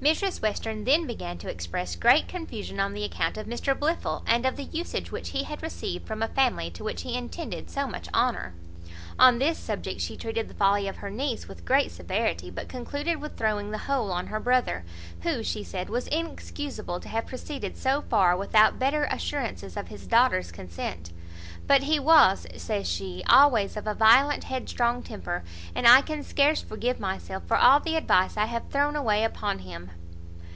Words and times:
Mrs 0.00 0.40
Western 0.40 0.84
then 0.84 1.06
began 1.06 1.36
to 1.36 1.50
express 1.50 1.94
great 1.94 2.26
confusion 2.26 2.80
on 2.80 2.94
the 2.94 3.04
account 3.04 3.36
of 3.36 3.46
Mr 3.46 3.78
Blifil, 3.78 4.22
and 4.26 4.46
of 4.46 4.56
the 4.56 4.62
usage 4.64 5.12
which 5.12 5.28
he 5.32 5.42
had 5.44 5.62
received 5.62 6.06
from 6.06 6.22
a 6.22 6.28
family 6.28 6.70
to 6.70 6.82
which 6.82 7.02
he 7.02 7.14
intended 7.14 7.68
so 7.68 7.86
much 7.86 8.08
honour. 8.14 8.54
On 9.18 9.38
this 9.38 9.58
subject 9.58 10.00
she 10.00 10.16
treated 10.16 10.48
the 10.48 10.54
folly 10.54 10.88
of 10.88 10.96
her 10.96 11.10
niece 11.10 11.48
with 11.48 11.66
great 11.66 11.90
severity; 11.92 12.50
but 12.50 12.66
concluded 12.66 13.16
with 13.20 13.36
throwing 13.36 13.72
the 13.72 13.76
whole 13.76 14.10
on 14.10 14.28
her 14.28 14.40
brother, 14.40 14.86
who, 15.20 15.42
she 15.42 15.62
said, 15.62 15.90
was 15.90 16.08
inexcuseable 16.08 16.98
to 17.02 17.08
have 17.10 17.26
proceeded 17.26 17.76
so 17.76 18.00
far 18.00 18.34
without 18.34 18.78
better 18.78 19.04
assurances 19.10 19.76
of 19.76 19.88
his 19.88 20.06
daughter's 20.06 20.50
consent: 20.50 21.12
"But 21.66 21.84
he 21.84 22.00
was 22.00 22.48
(says 22.56 22.88
she) 22.90 23.22
always 23.28 23.76
of 23.76 23.86
a 23.86 23.94
violent, 23.94 24.44
headstrong 24.44 25.04
temper; 25.04 25.44
and 25.72 25.86
I 25.86 26.00
can 26.00 26.24
scarce 26.24 26.60
forgive 26.60 26.98
myself 26.98 27.44
for 27.46 27.56
all 27.56 27.78
the 27.78 27.94
advice 27.96 28.36
I 28.36 28.46
have 28.46 28.68
thrown 28.70 28.96
away 28.96 29.22
upon 29.22 29.60
him." 29.60 29.90